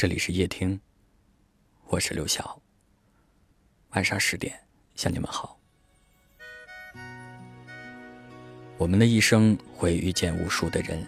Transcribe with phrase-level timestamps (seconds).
[0.00, 0.80] 这里是夜听，
[1.88, 2.58] 我是刘晓。
[3.90, 4.58] 晚上十点
[4.94, 5.60] 向你们好。
[8.78, 11.06] 我们的一生会遇见无数的人，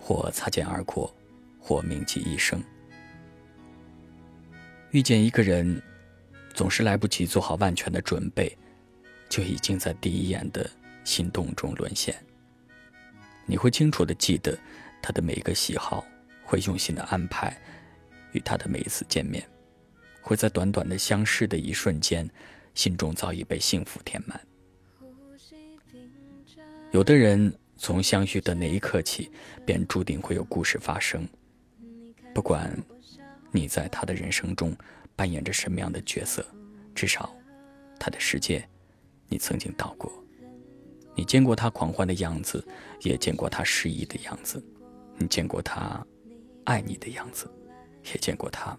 [0.00, 1.14] 或擦肩而过，
[1.60, 2.64] 或铭记一生。
[4.92, 5.82] 遇见一个人，
[6.54, 8.56] 总是来不及做好万全的准备，
[9.28, 10.70] 就已经在第一眼的
[11.04, 12.16] 心动中沦陷。
[13.44, 14.58] 你会清楚的记得
[15.02, 16.02] 他的每一个喜好，
[16.42, 17.54] 会用心的安排。
[18.32, 19.46] 与他的每一次见面，
[20.20, 22.28] 会在短短的相识的一瞬间，
[22.74, 24.40] 心中早已被幸福填满。
[26.92, 29.30] 有的人从相遇的那一刻起，
[29.64, 31.26] 便注定会有故事发生。
[32.34, 32.76] 不管
[33.50, 34.76] 你在他的人生中
[35.16, 36.44] 扮演着什么样的角色，
[36.94, 37.34] 至少
[37.98, 38.66] 他的世界
[39.28, 40.12] 你曾经到过。
[41.16, 42.64] 你见过他狂欢的样子，
[43.02, 44.62] 也见过他失意的样子，
[45.18, 46.04] 你见过他
[46.64, 47.50] 爱你的样子。
[48.04, 48.76] 也见过他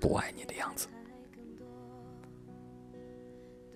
[0.00, 0.86] 不爱你的样子。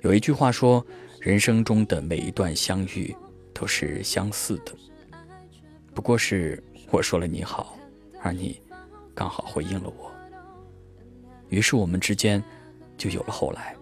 [0.00, 0.84] 有一句话说
[1.20, 3.14] ：“人生中的每一段相遇
[3.54, 4.72] 都是相似的，
[5.94, 7.78] 不过是我说了你好，
[8.20, 8.60] 而你
[9.14, 10.12] 刚好回应了我，
[11.48, 12.42] 于是我们之间
[12.98, 13.76] 就有了后来。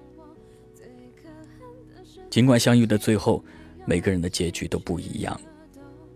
[2.28, 3.42] 尽管相遇的最后，
[3.86, 5.40] 每个人的结局都不一样，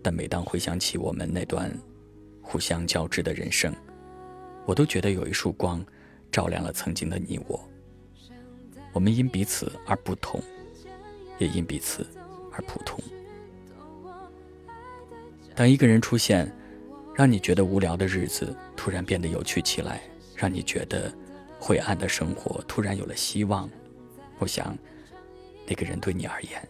[0.03, 1.71] 但每当回想起我们那段
[2.41, 3.73] 互相交织的人生。”
[4.65, 5.85] 我都觉得有一束光，
[6.31, 7.63] 照亮了曾经的你我。
[8.91, 10.41] 我们因彼此而不同，
[11.37, 12.07] 也因彼此
[12.51, 12.99] 而普通。
[15.53, 16.51] 当一个人出现，
[17.13, 20.01] 让你觉得无聊的日子突然变得有趣起来，
[20.35, 21.13] 让你觉得
[21.59, 23.69] 灰暗的生活突然有了希望，
[24.39, 24.77] 我想，
[25.67, 26.67] 那个人对你而言，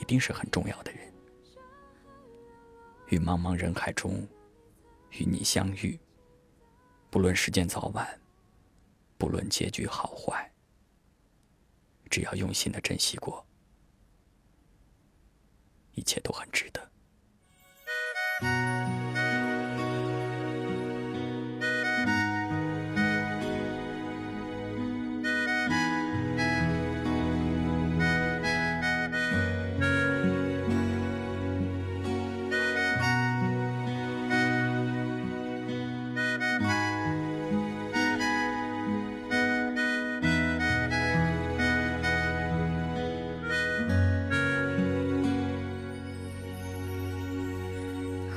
[0.00, 1.00] 一定是很重要的人。
[3.10, 4.26] 于茫茫人海中，
[5.18, 5.98] 与你相遇。
[7.14, 8.18] 不论时间早晚，
[9.16, 10.50] 不论结局好坏，
[12.10, 13.46] 只要用心的珍惜过，
[15.92, 16.90] 一切都很值得。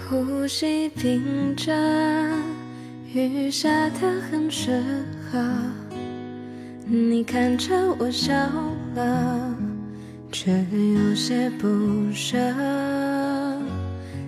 [0.10, 1.74] 呼吸停着，
[3.14, 4.82] 雨下的很适
[5.30, 5.38] 合。
[6.86, 8.34] 你看着我笑
[8.96, 9.54] 了，
[10.32, 10.50] 却
[10.96, 11.68] 有些不
[12.14, 12.38] 舍。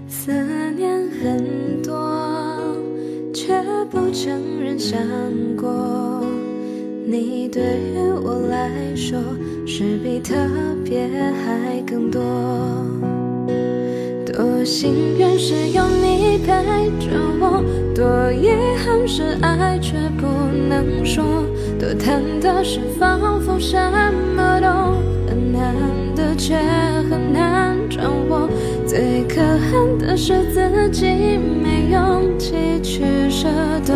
[0.09, 0.33] 思
[0.75, 2.61] 念很多，
[3.33, 3.53] 却
[3.89, 4.99] 不承认想
[5.55, 6.25] 过。
[7.07, 9.17] 你对于我来说，
[9.65, 10.35] 是比特
[10.83, 12.21] 别还更多。
[14.69, 16.53] 多幸运是有你陪
[16.99, 17.09] 着
[17.39, 17.63] 我，
[17.95, 20.27] 多遗憾是爱却不
[20.69, 21.23] 能说，
[21.79, 23.75] 多忐忑是仿佛什
[24.35, 24.67] 么都
[25.27, 25.73] 很难
[26.15, 26.55] 得却
[27.09, 28.47] 很难掌握，
[28.85, 33.47] 最可恨的是自己没勇气去舍，
[33.83, 33.95] 都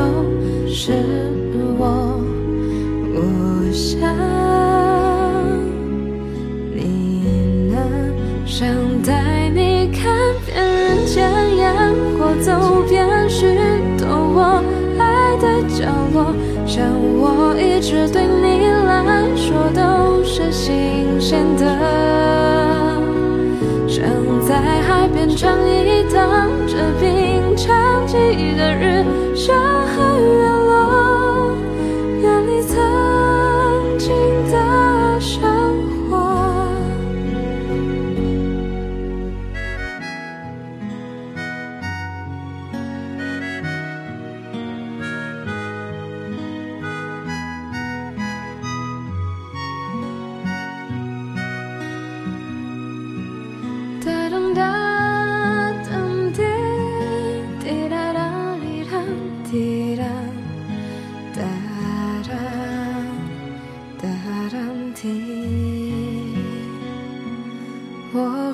[17.76, 21.66] 一直对你来说都是新鲜的，
[23.88, 24.06] 像
[24.48, 26.50] 在海边尝一趟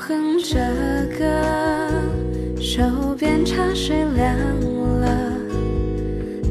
[0.10, 0.58] 哼着
[1.20, 1.24] 歌，
[2.60, 2.82] 手
[3.16, 4.36] 边茶水凉
[5.02, 5.08] 了，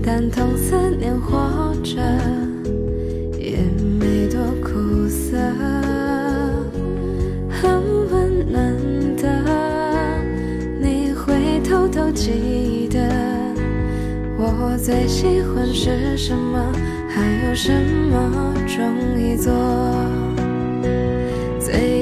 [0.00, 1.96] 但同思念活着
[3.36, 3.58] 也
[3.98, 5.36] 没多苦涩，
[7.50, 7.82] 很
[8.12, 8.72] 温暖
[9.16, 9.28] 的，
[10.80, 13.00] 你会偷偷记得
[14.38, 16.72] 我最喜欢是什么？
[17.08, 19.97] 还有什么容易做？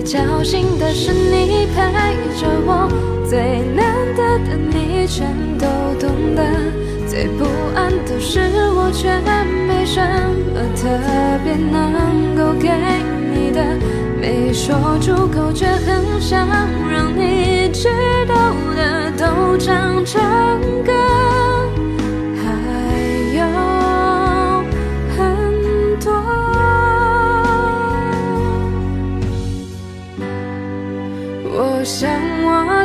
[0.06, 1.82] 侥幸的是你陪
[2.38, 2.88] 着我，
[3.28, 5.26] 最难得的你全
[5.58, 5.66] 都
[5.98, 6.44] 懂得，
[7.08, 7.44] 最不
[7.74, 8.38] 安的是
[8.76, 9.10] 我却
[9.66, 10.00] 没什
[10.54, 10.86] 么特
[11.42, 12.70] 别能够给
[13.34, 13.60] 你的，
[14.20, 16.46] 没说出口却很想
[16.88, 17.88] 让你知
[18.28, 18.34] 道
[18.76, 20.22] 的都唱成
[20.84, 21.35] 歌。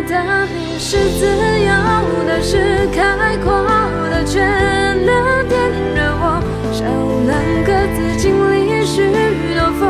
[0.08, 1.72] 的你是自由
[2.26, 3.52] 的，是开阔
[4.10, 5.60] 的，却能点
[5.96, 6.42] 燃我。
[6.72, 6.84] 少
[7.28, 7.32] 两
[7.64, 9.12] 个字，经历许
[9.56, 9.82] 多风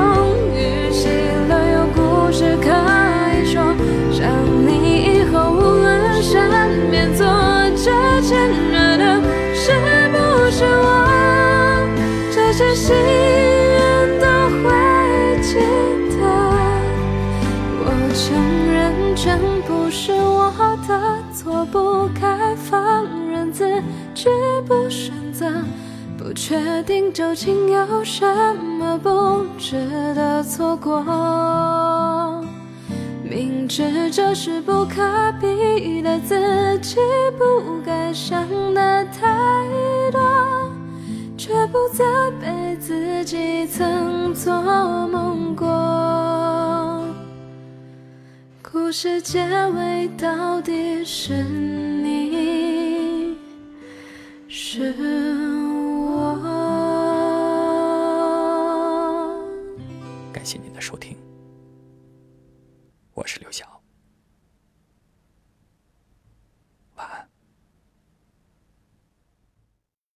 [0.54, 1.10] 雨，写
[1.48, 2.68] 了有故事可
[3.38, 3.62] 以说。
[4.12, 4.28] 想
[4.68, 4.70] 你
[5.20, 6.32] 以后，无论身
[6.90, 7.92] 边坐着
[8.22, 9.22] 牵着的，
[9.56, 9.72] 是
[10.12, 10.16] 不
[10.52, 10.88] 是我？
[12.34, 12.96] 这些心
[18.42, 19.22] 我承。
[19.24, 20.52] 全不是我
[20.88, 21.00] 的
[21.32, 23.80] 错，不该放任自
[24.16, 24.26] 己
[24.68, 25.46] 不选择，
[26.18, 29.76] 不确定究竟有什么不值
[30.16, 31.04] 得错过。
[33.24, 35.04] 明知这是不可
[35.40, 36.96] 比的，自己
[37.38, 39.30] 不该想的太
[40.12, 40.20] 多，
[41.38, 42.04] 却不再
[42.42, 44.52] 被自己曾做
[48.92, 49.40] 故事结
[49.70, 53.38] 尾，到底是你，
[54.50, 54.94] 是
[55.72, 56.38] 我。
[60.34, 61.18] 感谢您的收听，
[63.14, 63.66] 我是刘翔。